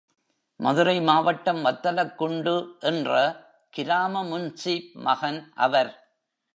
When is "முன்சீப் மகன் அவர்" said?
4.23-5.93